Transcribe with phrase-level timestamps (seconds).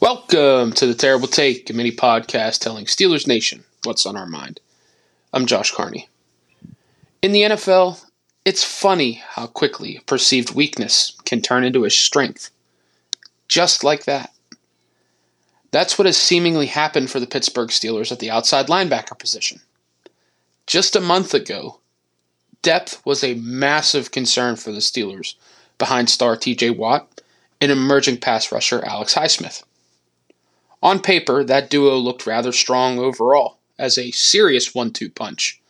[0.00, 4.60] Welcome to the Terrible Take, a mini podcast telling Steelers Nation what's on our mind.
[5.32, 6.08] I'm Josh Carney.
[7.20, 8.04] In the NFL,
[8.44, 12.50] it's funny how quickly perceived weakness can turn into a strength.
[13.48, 14.32] Just like that.
[15.72, 19.62] That's what has seemingly happened for the Pittsburgh Steelers at the outside linebacker position.
[20.68, 21.80] Just a month ago,
[22.62, 25.34] depth was a massive concern for the Steelers
[25.76, 27.20] behind star TJ Watt
[27.60, 29.64] and emerging pass rusher Alex Highsmith.
[30.82, 35.60] On paper, that duo looked rather strong overall, as a serious one two punch.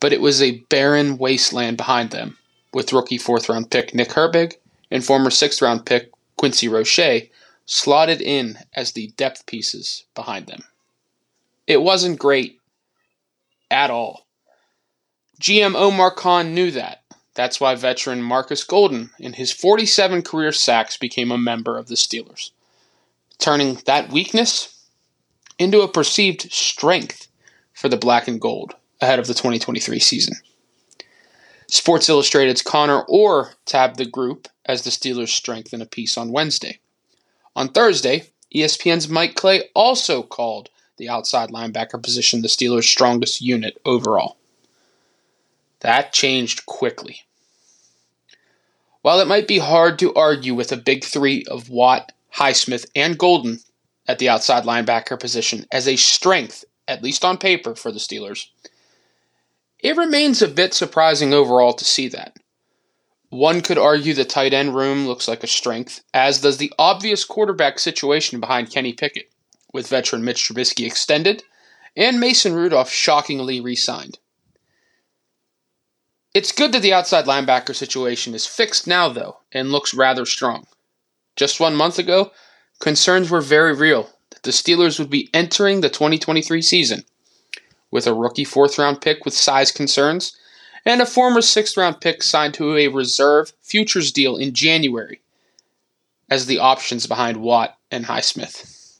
[0.00, 2.38] But it was a barren wasteland behind them,
[2.72, 4.54] with rookie fourth round pick Nick Herbig
[4.90, 7.28] and former sixth round pick Quincy Roche
[7.66, 10.64] slotted in as the depth pieces behind them.
[11.66, 12.60] It wasn't great
[13.70, 14.26] at all.
[15.40, 17.02] GM Omar Khan knew that.
[17.34, 21.94] That's why veteran Markus Golden, in his 47 career sacks, became a member of the
[21.94, 22.50] Steelers
[23.38, 24.88] turning that weakness
[25.58, 27.28] into a perceived strength
[27.72, 30.34] for the black and gold ahead of the 2023 season.
[31.68, 36.32] Sports Illustrated's Connor Orr tabbed the group as the Steelers' strength in a piece on
[36.32, 36.78] Wednesday.
[37.54, 43.80] On Thursday, ESPN's Mike Clay also called the outside linebacker position the Steelers' strongest unit
[43.84, 44.36] overall.
[45.80, 47.22] That changed quickly.
[49.02, 53.18] While it might be hard to argue with a big three of Watt, Highsmith, and
[53.18, 53.60] Golden
[54.06, 58.46] at the outside linebacker position as a strength, at least on paper, for the Steelers.
[59.78, 62.36] It remains a bit surprising overall to see that.
[63.28, 67.24] One could argue the tight end room looks like a strength, as does the obvious
[67.24, 69.30] quarterback situation behind Kenny Pickett,
[69.72, 71.42] with veteran Mitch Trubisky extended
[71.96, 74.18] and Mason Rudolph shockingly re signed.
[76.34, 80.66] It's good that the outside linebacker situation is fixed now, though, and looks rather strong.
[81.36, 82.32] Just one month ago,
[82.80, 87.04] concerns were very real that the Steelers would be entering the 2023 season
[87.90, 90.36] with a rookie fourth round pick with size concerns
[90.84, 95.20] and a former sixth round pick signed to a reserve futures deal in January
[96.30, 98.98] as the options behind Watt and Highsmith.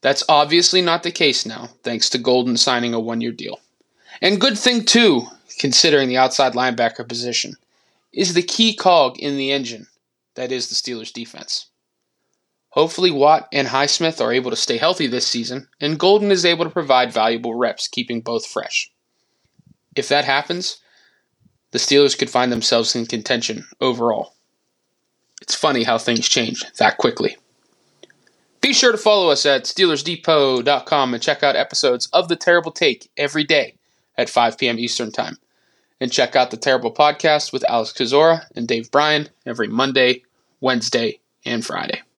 [0.00, 3.60] That's obviously not the case now, thanks to Golden signing a one year deal.
[4.22, 5.26] And good thing, too,
[5.58, 7.54] considering the outside linebacker position,
[8.12, 9.86] is the key cog in the engine
[10.38, 11.66] that is the Steelers' defense.
[12.70, 16.64] Hopefully, Watt and Highsmith are able to stay healthy this season, and Golden is able
[16.64, 18.88] to provide valuable reps, keeping both fresh.
[19.96, 20.78] If that happens,
[21.72, 24.34] the Steelers could find themselves in contention overall.
[25.42, 27.36] It's funny how things change that quickly.
[28.60, 33.10] Be sure to follow us at SteelersDepot.com and check out episodes of The Terrible Take
[33.16, 33.74] every day
[34.16, 34.78] at 5 p.m.
[34.78, 35.38] Eastern Time.
[36.00, 40.22] And check out The Terrible Podcast with Alex Kozora and Dave Bryan every Monday
[40.60, 42.02] Wednesday, and Friday.